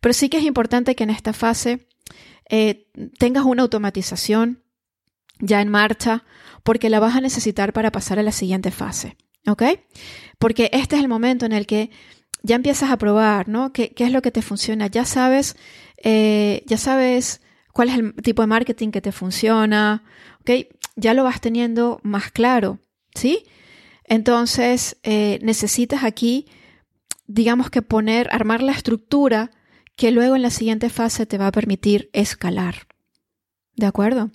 Pero 0.00 0.12
sí 0.12 0.28
que 0.28 0.38
es 0.38 0.44
importante 0.44 0.94
que 0.94 1.04
en 1.04 1.10
esta 1.10 1.32
fase 1.32 1.88
eh, 2.50 2.88
tengas 3.18 3.44
una 3.44 3.62
automatización 3.62 4.62
ya 5.38 5.60
en 5.60 5.68
marcha 5.68 6.24
porque 6.62 6.90
la 6.90 7.00
vas 7.00 7.16
a 7.16 7.20
necesitar 7.20 7.72
para 7.72 7.90
pasar 7.90 8.18
a 8.18 8.22
la 8.22 8.32
siguiente 8.32 8.70
fase. 8.70 9.16
¿Ok? 9.46 9.62
Porque 10.38 10.70
este 10.72 10.96
es 10.96 11.02
el 11.02 11.08
momento 11.08 11.46
en 11.46 11.52
el 11.52 11.66
que 11.66 11.90
ya 12.42 12.56
empiezas 12.56 12.90
a 12.90 12.98
probar, 12.98 13.48
¿no? 13.48 13.72
¿Qué, 13.72 13.92
es 13.96 14.12
lo 14.12 14.22
que 14.22 14.30
te 14.30 14.42
funciona? 14.42 14.86
Ya 14.86 15.04
sabes, 15.04 15.56
eh, 15.96 16.62
ya 16.66 16.76
sabes 16.76 17.40
cuál 17.72 17.88
es 17.88 17.94
el 17.96 18.14
tipo 18.16 18.42
de 18.42 18.48
marketing 18.48 18.90
que 18.90 19.00
te 19.00 19.12
funciona, 19.12 20.04
¿ok? 20.40 20.68
Ya 20.94 21.14
lo 21.14 21.24
vas 21.24 21.40
teniendo 21.40 22.00
más 22.02 22.30
claro, 22.30 22.78
¿sí? 23.14 23.44
Entonces, 24.12 24.98
eh, 25.04 25.38
necesitas 25.40 26.04
aquí, 26.04 26.46
digamos 27.26 27.70
que 27.70 27.80
poner, 27.80 28.28
armar 28.30 28.62
la 28.62 28.72
estructura 28.72 29.50
que 29.96 30.10
luego 30.10 30.36
en 30.36 30.42
la 30.42 30.50
siguiente 30.50 30.90
fase 30.90 31.24
te 31.24 31.38
va 31.38 31.46
a 31.46 31.52
permitir 31.52 32.10
escalar. 32.12 32.88
¿De 33.74 33.86
acuerdo? 33.86 34.30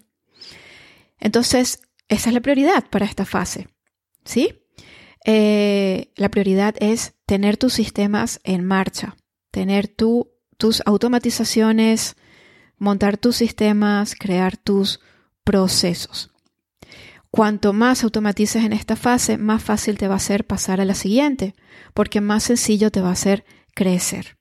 Entonces, 1.19 1.79
esa 2.07 2.29
es 2.31 2.33
la 2.33 2.41
prioridad 2.41 2.89
para 2.89 3.05
esta 3.05 3.23
fase, 3.23 3.67
¿sí? 4.25 4.63
Eh, 5.25 6.11
la 6.15 6.29
prioridad 6.29 6.73
es 6.79 7.13
tener 7.27 7.57
tus 7.57 7.73
sistemas 7.73 8.39
en 8.43 8.65
marcha, 8.65 9.15
tener 9.51 9.87
tu, 9.87 10.31
tus 10.57 10.81
automatizaciones, 10.87 12.15
montar 12.79 13.17
tus 13.17 13.35
sistemas, 13.35 14.15
crear 14.15 14.57
tus 14.57 15.01
procesos. 15.43 16.31
Cuanto 17.31 17.73
más 17.73 18.03
automatices 18.03 18.63
en 18.63 18.73
esta 18.73 18.95
fase, 18.95 19.37
más 19.37 19.63
fácil 19.63 19.97
te 19.97 20.07
va 20.07 20.15
a 20.15 20.19
ser 20.19 20.45
pasar 20.45 20.79
a 20.81 20.85
la 20.85 20.95
siguiente, 20.95 21.55
porque 21.93 22.21
más 22.21 22.43
sencillo 22.43 22.91
te 22.91 23.01
va 23.01 23.09
a 23.09 23.13
hacer 23.13 23.45
crecer. 23.73 24.37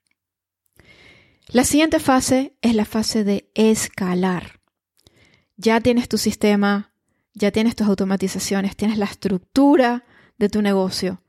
La 1.49 1.64
siguiente 1.64 2.00
fase 2.00 2.57
es 2.62 2.75
la 2.75 2.85
fase 2.85 3.25
de 3.25 3.50
escalar. 3.55 4.61
Ya 5.57 5.81
tienes 5.81 6.09
tu 6.09 6.19
sistema, 6.19 6.93
ya 7.35 7.50
tienes 7.50 7.76
tus 7.76 7.87
automatizaciones, 7.87 8.76
tienes 8.76 8.99
la 8.99 9.05
estructura 9.05 10.05
de 10.38 10.49
tu 10.49 10.62
negocio. 10.62 11.23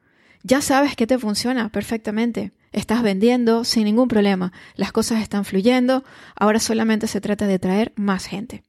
Ya 0.43 0.61
sabes 0.61 0.95
que 0.95 1.07
te 1.07 1.19
funciona 1.19 1.69
perfectamente. 1.69 2.53
Estás 2.71 3.03
vendiendo 3.03 3.63
sin 3.63 3.85
ningún 3.85 4.07
problema. 4.07 4.53
Las 4.75 4.91
cosas 4.91 5.21
están 5.21 5.45
fluyendo. 5.45 6.03
Ahora 6.35 6.59
solamente 6.59 7.07
se 7.07 7.21
trata 7.21 7.47
de 7.47 7.59
traer 7.59 7.93
más 7.95 8.25
gente. 8.25 8.63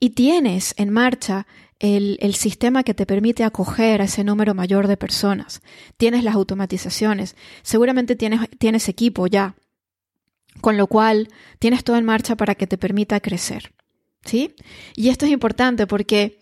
Y 0.00 0.10
tienes 0.10 0.74
en 0.76 0.90
marcha 0.90 1.46
el, 1.82 2.34
sistema 2.34 2.84
que 2.84 2.94
te 2.94 3.06
permite 3.06 3.42
acoger 3.42 4.00
a 4.00 4.04
ese 4.04 4.22
número 4.22 4.54
mayor 4.54 4.86
de 4.86 4.96
personas. 4.96 5.62
Tienes 5.96 6.22
las 6.22 6.36
automatizaciones. 6.36 7.34
Seguramente 7.62 8.14
tienes, 8.14 8.48
tienes 8.58 8.88
equipo 8.88 9.26
ya. 9.26 9.56
Con 10.60 10.76
lo 10.76 10.86
cual, 10.86 11.28
tienes 11.58 11.82
todo 11.82 11.96
en 11.96 12.04
marcha 12.04 12.36
para 12.36 12.54
que 12.54 12.68
te 12.68 12.78
permita 12.78 13.18
crecer. 13.18 13.72
¿Sí? 14.24 14.54
Y 14.94 15.08
esto 15.08 15.26
es 15.26 15.32
importante 15.32 15.88
porque 15.88 16.38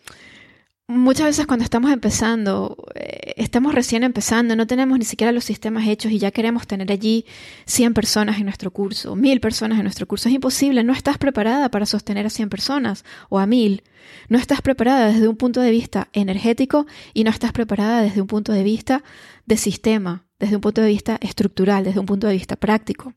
muchas 0.90 1.26
veces 1.26 1.46
cuando 1.46 1.64
estamos 1.64 1.90
empezando, 1.92 2.76
eh, 2.94 3.34
estamos 3.36 3.74
recién 3.74 4.02
empezando, 4.02 4.56
no 4.56 4.66
tenemos 4.66 4.98
ni 4.98 5.04
siquiera 5.04 5.32
los 5.32 5.44
sistemas 5.44 5.86
hechos 5.86 6.12
y 6.12 6.18
ya 6.18 6.30
queremos 6.30 6.66
tener 6.66 6.90
allí 6.92 7.24
100 7.66 7.94
personas 7.94 8.38
en 8.38 8.44
nuestro 8.44 8.70
curso, 8.70 9.16
1000 9.16 9.40
personas 9.40 9.78
en 9.78 9.84
nuestro 9.84 10.06
curso. 10.06 10.28
Es 10.28 10.34
imposible, 10.34 10.84
no 10.84 10.92
estás 10.92 11.18
preparada 11.18 11.70
para 11.70 11.86
sostener 11.86 12.26
a 12.26 12.30
100 12.30 12.48
personas 12.48 13.04
o 13.28 13.38
a 13.38 13.46
1000. 13.46 13.82
No 14.28 14.38
estás 14.38 14.60
preparada 14.62 15.08
desde 15.08 15.28
un 15.28 15.36
punto 15.36 15.60
de 15.60 15.70
vista 15.70 16.08
energético 16.12 16.86
y 17.14 17.24
no 17.24 17.30
estás 17.30 17.52
preparada 17.52 18.02
desde 18.02 18.20
un 18.20 18.26
punto 18.26 18.52
de 18.52 18.62
vista 18.62 19.02
de 19.46 19.56
sistema, 19.56 20.26
desde 20.38 20.56
un 20.56 20.60
punto 20.60 20.80
de 20.80 20.88
vista 20.88 21.18
estructural, 21.20 21.84
desde 21.84 22.00
un 22.00 22.06
punto 22.06 22.26
de 22.26 22.34
vista 22.34 22.56
práctico. 22.56 23.14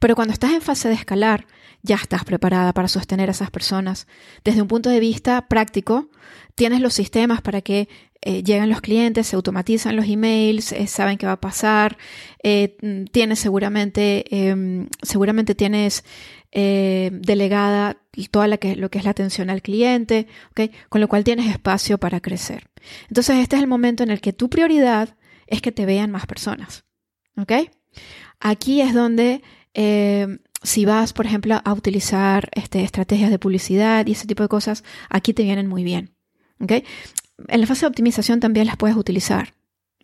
Pero 0.00 0.14
cuando 0.14 0.32
estás 0.32 0.52
en 0.52 0.62
fase 0.62 0.88
de 0.88 0.94
escalar, 0.94 1.46
ya 1.82 1.96
estás 1.96 2.24
preparada 2.24 2.72
para 2.72 2.88
sostener 2.88 3.28
a 3.28 3.32
esas 3.32 3.50
personas. 3.50 4.06
Desde 4.44 4.62
un 4.62 4.68
punto 4.68 4.90
de 4.90 5.00
vista 5.00 5.46
práctico, 5.48 6.10
tienes 6.58 6.80
los 6.80 6.92
sistemas 6.92 7.40
para 7.40 7.62
que 7.62 7.88
eh, 8.20 8.42
lleguen 8.42 8.68
los 8.68 8.80
clientes, 8.80 9.28
se 9.28 9.36
automatizan 9.36 9.94
los 9.94 10.06
emails, 10.06 10.72
eh, 10.72 10.88
saben 10.88 11.16
qué 11.16 11.24
va 11.24 11.32
a 11.32 11.40
pasar, 11.40 11.96
eh, 12.42 12.76
tienes 13.12 13.38
seguramente, 13.38 14.24
em, 14.28 14.88
seguramente 15.00 15.54
tienes 15.54 16.04
delegada 16.50 17.98
toda 18.30 18.48
lo 18.48 18.58
que 18.58 18.72
es 18.72 19.04
la 19.04 19.10
atención 19.10 19.50
al 19.50 19.60
cliente, 19.60 20.26
con 20.88 21.00
lo 21.00 21.06
cual 21.06 21.22
tienes 21.22 21.46
espacio 21.46 21.98
para 21.98 22.20
crecer. 22.20 22.70
Entonces 23.08 23.36
este 23.36 23.56
es 23.56 23.62
el 23.62 23.68
momento 23.68 24.02
en 24.02 24.10
el 24.10 24.20
que 24.20 24.32
tu 24.32 24.48
prioridad 24.48 25.14
es 25.46 25.60
que 25.60 25.72
te 25.72 25.84
vean 25.84 26.10
más 26.10 26.26
personas. 26.26 26.84
Aquí 28.40 28.80
es 28.80 28.94
donde 28.94 29.42
si 30.62 30.86
vas, 30.86 31.12
por 31.12 31.26
ejemplo, 31.26 31.60
a 31.62 31.72
utilizar 31.74 32.48
este, 32.52 32.82
estrategias 32.82 33.30
de 33.30 33.38
publicidad 33.38 34.06
y 34.06 34.12
ese 34.12 34.26
tipo 34.26 34.42
de 34.42 34.48
cosas, 34.48 34.84
aquí 35.10 35.34
te 35.34 35.44
vienen 35.44 35.68
muy 35.68 35.84
bien. 35.84 36.17
En 36.60 37.60
la 37.60 37.66
fase 37.66 37.82
de 37.82 37.88
optimización 37.88 38.40
también 38.40 38.66
las 38.66 38.76
puedes 38.76 38.96
utilizar, 38.96 39.54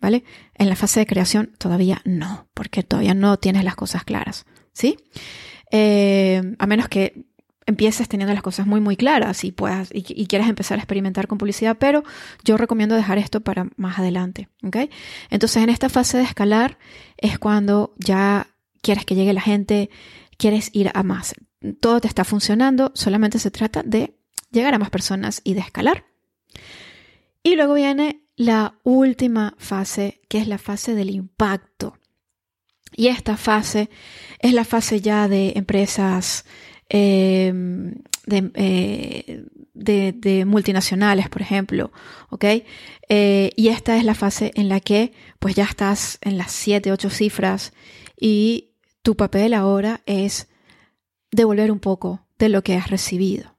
¿vale? 0.01 0.23
En 0.53 0.69
la 0.69 0.75
fase 0.75 1.01
de 1.01 1.07
creación 1.07 1.51
todavía 1.57 2.01
no, 2.05 2.47
porque 2.53 2.83
todavía 2.83 3.13
no 3.13 3.37
tienes 3.37 3.63
las 3.63 3.75
cosas 3.75 4.03
claras, 4.03 4.45
¿sí? 4.73 4.97
Eh, 5.71 6.55
a 6.59 6.67
menos 6.67 6.87
que 6.87 7.25
empieces 7.65 8.07
teniendo 8.07 8.33
las 8.33 8.43
cosas 8.43 8.67
muy 8.67 8.79
muy 8.79 8.95
claras 8.95 9.43
y 9.43 9.51
puedas 9.51 9.89
y, 9.91 10.27
quieras 10.27 10.49
empezar 10.49 10.77
a 10.77 10.81
experimentar 10.81 11.27
con 11.27 11.37
publicidad, 11.37 11.77
pero 11.79 12.03
yo 12.43 12.57
recomiendo 12.57 12.95
dejar 12.95 13.17
esto 13.17 13.41
para 13.41 13.67
más 13.75 13.99
adelante, 13.99 14.49
¿ok? 14.63 14.77
Entonces 15.29 15.63
en 15.63 15.69
esta 15.69 15.89
fase 15.89 16.17
de 16.17 16.23
escalar 16.23 16.77
es 17.17 17.39
cuando 17.39 17.93
ya 17.97 18.47
quieres 18.81 19.05
que 19.05 19.15
llegue 19.15 19.33
la 19.33 19.41
gente, 19.41 19.89
quieres 20.37 20.69
ir 20.73 20.91
a 20.93 21.03
más. 21.03 21.33
Todo 21.79 21.99
te 21.99 22.07
está 22.07 22.23
funcionando, 22.23 22.91
solamente 22.93 23.39
se 23.39 23.49
trata 23.49 23.81
de 23.83 24.15
llegar 24.51 24.75
a 24.75 24.79
más 24.79 24.91
personas 24.91 25.41
y 25.43 25.55
de 25.55 25.61
escalar. 25.61 26.05
Y 27.43 27.55
luego 27.55 27.75
viene 27.75 28.21
la 28.35 28.79
última 28.83 29.55
fase, 29.57 30.21
que 30.29 30.39
es 30.39 30.47
la 30.47 30.57
fase 30.57 30.95
del 30.95 31.09
impacto. 31.09 31.97
Y 32.95 33.07
esta 33.07 33.37
fase 33.37 33.89
es 34.39 34.53
la 34.53 34.63
fase 34.63 35.01
ya 35.01 35.27
de 35.27 35.53
empresas 35.55 36.45
em, 36.89 37.95
eh, 38.27 39.45
de, 39.73 40.45
multinacionales, 40.45 41.29
por 41.29 41.41
ejemplo. 41.41 41.91
Eh, 43.09 43.51
y 43.55 43.67
esta 43.67 43.97
es 43.97 44.03
la 44.03 44.15
fase 44.15 44.51
en 44.55 44.69
la 44.69 44.79
que 44.79 45.13
pues 45.39 45.55
ya 45.55 45.65
estás 45.65 46.19
en 46.21 46.37
las 46.37 46.51
7, 46.51 46.91
8 46.91 47.09
cifras 47.09 47.73
y 48.19 48.71
tu 49.01 49.15
papel 49.15 49.53
ahora 49.53 50.01
es 50.05 50.47
devolver 51.31 51.71
un 51.71 51.79
poco 51.79 52.25
de 52.39 52.49
lo 52.49 52.63
que 52.63 52.75
has 52.75 52.89
recibido. 52.89 53.54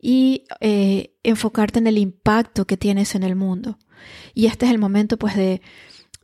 Y 0.00 0.44
eh, 0.60 1.14
enfocarte 1.22 1.78
en 1.78 1.86
el 1.86 1.98
impacto 1.98 2.66
que 2.66 2.76
tienes 2.76 3.14
en 3.14 3.22
el 3.22 3.36
mundo. 3.36 3.78
Y 4.34 4.46
este 4.46 4.66
es 4.66 4.72
el 4.72 4.78
momento, 4.78 5.16
pues, 5.18 5.36
de, 5.36 5.60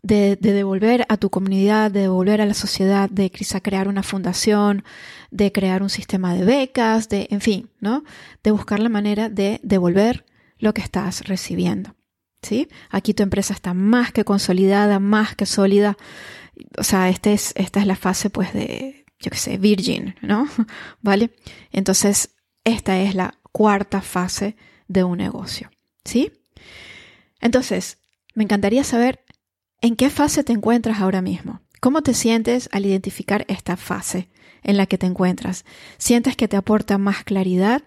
de, 0.03 0.37
devolver 0.37 1.07
a 1.09 1.17
tu 1.17 1.31
comunidad, 1.31 1.91
de 1.91 2.01
devolver 2.03 2.41
a 2.41 2.47
la 2.47 2.55
sociedad, 2.55 3.09
de 3.09 3.31
quizá 3.31 3.61
crear 3.61 3.89
una 3.89 4.03
fundación, 4.03 4.85
de 5.31 5.53
crear 5.53 5.83
un 5.83 5.91
sistema 5.91 6.35
de 6.35 6.45
becas, 6.45 7.09
de, 7.09 7.29
en 7.31 7.41
fin, 7.41 7.71
¿no? 7.81 8.05
De 8.43 8.51
buscar 8.51 8.81
la 8.81 8.89
manera 8.89 9.29
de 9.29 9.61
devolver 9.63 10.25
lo 10.59 10.75
que 10.75 10.83
estás 10.83 11.27
recibiendo. 11.27 11.95
¿Sí? 12.43 12.69
Aquí 12.91 13.15
tu 13.15 13.23
empresa 13.23 13.55
está 13.55 13.73
más 13.73 14.11
que 14.11 14.25
consolidada, 14.25 14.99
más 14.99 15.37
que 15.37 15.47
sólida. 15.47 15.97
O 16.77 16.83
sea, 16.83 17.09
este 17.09 17.33
es, 17.33 17.53
esta 17.55 17.81
es 17.81 17.87
la 17.87 17.95
fase, 17.95 18.31
pues, 18.31 18.53
de, 18.53 19.05
yo 19.21 19.31
qué 19.31 19.39
sé, 19.39 19.59
virgin, 19.59 20.17
¿no? 20.23 20.49
¿Vale? 21.03 21.31
Entonces, 21.71 22.31
esta 22.65 23.01
es 23.01 23.15
la 23.15 23.35
cuarta 23.53 24.01
fase 24.03 24.57
de 24.89 25.05
un 25.05 25.19
negocio. 25.19 25.71
¿Sí? 26.05 26.33
Entonces, 27.41 27.99
me 28.35 28.45
encantaría 28.45 28.85
saber 28.85 29.25
en 29.81 29.97
qué 29.97 30.11
fase 30.11 30.45
te 30.45 30.53
encuentras 30.53 31.01
ahora 31.01 31.23
mismo. 31.23 31.61
¿Cómo 31.81 32.03
te 32.03 32.15
sientes 32.15 32.69
al 32.73 32.87
identificar 32.87 33.45
esta 33.49 33.77
fase 33.77 34.29
en 34.63 34.77
la 34.77 34.87
que 34.87 34.99
te 34.99 35.07
encuentras? 35.07 35.65
¿Sientes 35.99 36.37
que 36.37 36.47
te 36.47 36.57
aporta 36.57 36.99
más 36.99 37.25
claridad? 37.25 37.83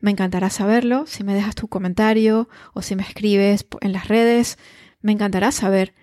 Me 0.00 0.10
encantará 0.10 0.50
saberlo. 0.50 1.06
Si 1.06 1.22
me 1.22 1.34
dejas 1.34 1.54
tu 1.54 1.68
comentario 1.68 2.48
o 2.74 2.82
si 2.82 2.96
me 2.96 3.04
escribes 3.04 3.66
en 3.80 3.92
las 3.92 4.08
redes, 4.08 4.58
me 5.00 5.12
encantará 5.12 5.52
saber 5.52 5.94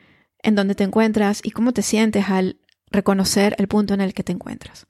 en 0.41 0.55
dónde 0.55 0.75
te 0.75 0.85
encuentras 0.85 1.41
y 1.43 1.51
cómo 1.51 1.73
te 1.73 1.81
sientes 1.81 2.29
al 2.29 2.61
reconocer 2.89 3.55
el 3.57 3.67
punto 3.67 3.93
en 3.93 4.01
el 4.01 4.13
que 4.13 4.23
te 4.23 4.31
encuentras. 4.31 4.87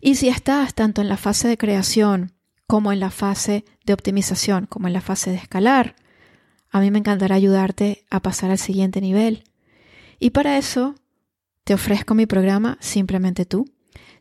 Y 0.00 0.14
si 0.14 0.28
estás 0.28 0.74
tanto 0.74 1.02
en 1.02 1.08
la 1.08 1.16
fase 1.16 1.48
de 1.48 1.58
creación 1.58 2.35
como 2.66 2.92
en 2.92 3.00
la 3.00 3.10
fase 3.10 3.64
de 3.84 3.92
optimización, 3.92 4.66
como 4.66 4.86
en 4.86 4.92
la 4.92 5.00
fase 5.00 5.30
de 5.30 5.36
escalar. 5.36 5.96
A 6.70 6.80
mí 6.80 6.90
me 6.90 6.98
encantará 6.98 7.36
ayudarte 7.36 8.04
a 8.10 8.20
pasar 8.20 8.50
al 8.50 8.58
siguiente 8.58 9.00
nivel. 9.00 9.44
Y 10.18 10.30
para 10.30 10.58
eso 10.58 10.94
te 11.64 11.74
ofrezco 11.74 12.14
mi 12.14 12.26
programa 12.26 12.78
Simplemente 12.80 13.44
tú. 13.44 13.70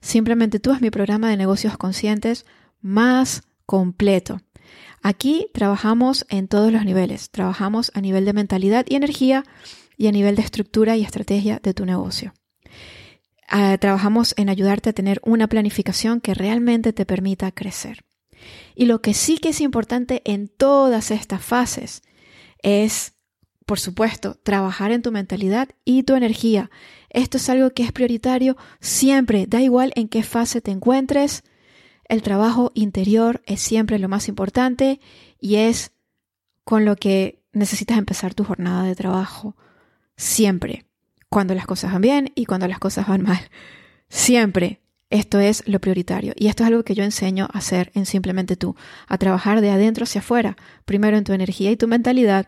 Simplemente 0.02 0.60
tú 0.60 0.72
es 0.72 0.82
mi 0.82 0.92
programa 0.92 1.30
de 1.30 1.38
negocios 1.38 1.78
conscientes 1.78 2.46
más 2.82 3.44
completo. 3.66 4.42
Aquí 5.02 5.48
trabajamos 5.54 6.26
en 6.30 6.48
todos 6.48 6.72
los 6.72 6.86
niveles. 6.86 7.30
Trabajamos 7.30 7.92
a 7.96 8.02
nivel 8.02 8.26
de 8.26 8.34
mentalidad 8.34 8.86
y 8.88 8.96
energía 8.96 9.44
y 9.98 10.08
a 10.08 10.12
nivel 10.12 10.36
de 10.36 10.44
estructura 10.44 10.98
y 10.98 11.04
estrategia 11.04 11.60
de 11.62 11.74
tu 11.74 11.86
negocio. 11.86 12.34
Ah, 13.48 13.78
trabajamos 13.80 14.34
en 14.38 14.50
ayudarte 14.50 14.90
a 14.90 14.94
tener 14.94 15.22
una 15.24 15.48
planificación 15.48 16.22
que 16.22 16.34
realmente 16.34 16.94
te 16.94 17.06
permita 17.06 17.52
crecer. 17.52 18.04
Y 18.76 18.86
lo 18.86 19.02
que 19.02 19.14
sí 19.14 19.38
que 19.38 19.50
es 19.50 19.62
importante 19.62 20.22
en 20.26 20.48
todas 20.48 21.12
estas 21.12 21.44
fases 21.44 22.04
es 22.62 23.16
por 23.66 23.80
supuesto, 23.80 24.36
trabajar 24.36 24.92
en 24.92 25.02
tu 25.02 25.12
mentalidad 25.12 25.70
y 25.84 26.04
tu 26.04 26.16
energía. 26.16 26.70
Esto 27.10 27.38
es 27.38 27.50
algo 27.50 27.72
que 27.72 27.84
es 27.84 27.92
prioritario 27.92 28.58
siempre, 28.80 29.48
da 29.48 29.62
igual 29.62 29.92
en 29.96 30.08
qué 30.08 30.24
fase 30.24 30.62
te 30.62 30.72
encuentres. 30.72 31.44
El 32.08 32.22
trabajo 32.22 32.72
interior 32.76 33.42
es 33.46 33.62
siempre 33.62 33.98
lo 33.98 34.08
más 34.08 34.28
importante 34.28 35.00
y 35.40 35.56
es 35.56 35.94
con 36.64 36.86
lo 36.86 36.96
que 36.96 37.44
necesitas 37.54 37.98
empezar 37.98 38.36
tu 38.36 38.44
jornada 38.44 38.84
de 38.84 38.96
trabajo. 38.96 39.56
Siempre. 40.16 40.86
Cuando 41.30 41.56
las 41.56 41.66
cosas 41.66 41.92
van 41.92 42.02
bien 42.02 42.32
y 42.36 42.46
cuando 42.46 42.68
las 42.68 42.80
cosas 42.80 43.08
van 43.08 43.24
mal. 43.24 43.50
Siempre. 44.10 44.82
Esto 45.10 45.40
es 45.40 45.64
lo 45.68 45.80
prioritario. 45.80 46.34
Y 46.36 46.48
esto 46.48 46.64
es 46.64 46.68
algo 46.68 46.84
que 46.84 46.96
yo 46.96 47.04
enseño 47.04 47.48
a 47.52 47.60
hacer 47.60 47.92
en 47.94 48.06
Simplemente 48.06 48.56
tú. 48.56 48.76
A 49.08 49.18
trabajar 49.18 49.62
de 49.62 49.70
adentro 49.70 50.04
hacia 50.04 50.22
afuera. 50.22 50.58
Primero 50.86 51.18
en 51.18 51.24
tu 51.24 51.34
energía 51.34 51.72
y 51.72 51.78
tu 51.78 51.88
mentalidad 51.88 52.48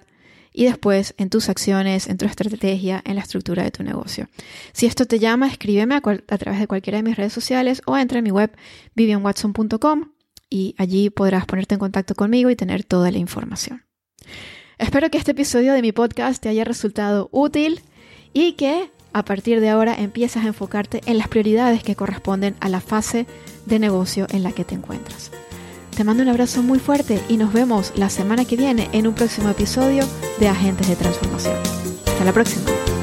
y 0.58 0.66
después 0.66 1.14
en 1.20 1.30
tus 1.30 1.50
acciones, 1.50 2.08
en 2.08 2.18
tu 2.18 2.26
estrategia, 2.26 3.04
en 3.06 3.16
la 3.16 3.22
estructura 3.22 3.62
de 3.62 3.70
tu 3.70 3.84
negocio. 3.84 4.28
Si 4.74 4.88
esto 4.88 5.06
te 5.06 5.20
llama, 5.20 5.48
escríbeme 5.48 5.94
a, 5.94 6.02
través 6.02 6.60
de 6.60 6.66
cualquiera 6.66 6.98
de 6.98 7.04
mis 7.04 7.16
redes 7.16 7.32
sociales 7.32 7.84
o 7.86 7.96
entra 7.96 8.18
en 8.18 8.24
mi 8.24 8.32
web 8.32 8.52
vivianwatson.com 8.96 10.14
y 10.50 10.74
allí 10.80 11.12
podrás 11.12 11.46
ponerte 11.46 11.76
en 11.76 11.80
contacto 11.80 12.16
conmigo 12.16 12.50
y 12.50 12.56
tener 12.56 12.84
toda 12.84 13.12
la 13.12 13.20
información. 13.20 13.86
Espero 14.80 15.12
que 15.12 15.20
este 15.20 15.32
episodio 15.32 15.74
de 15.74 15.84
mi 15.84 15.92
podcast 15.92 16.42
te 16.42 16.50
haya 16.50 16.64
resultado 16.64 17.30
útil 17.32 17.82
y 18.34 18.54
que 18.54 18.90
a 19.14 19.24
partir 19.24 19.62
de 19.62 19.70
ahora 19.70 19.96
empieces 19.96 20.44
a 20.44 20.48
enfocarte 20.48 21.02
en 21.06 21.18
las 21.18 21.28
prioridades 21.28 21.84
que 21.84 21.96
corresponden 21.96 22.56
a 22.60 22.70
la 22.70 22.82
fase 22.82 23.26
de 23.66 23.80
negocio 23.80 24.28
en 24.30 24.44
la 24.44 24.52
que 24.52 24.66
te 24.66 24.76
encuentras. 24.76 25.32
Te 25.96 26.04
mando 26.04 26.22
un 26.22 26.30
abrazo 26.30 26.62
muy 26.62 26.80
fuerte 26.80 27.20
y 27.28 27.38
nos 27.38 27.54
vemos 27.54 27.92
la 27.96 28.10
semana 28.10 28.46
que 28.46 28.56
viene 28.56 28.88
en 28.92 29.08
un 29.08 29.16
próximo 29.16 29.50
episodio 29.50 30.06
de 30.40 30.48
Agentes 30.48 30.88
de 30.88 30.96
Transformación. 30.96 31.56
Hasta 32.06 32.24
la 32.24 32.34
próxima. 32.34 32.97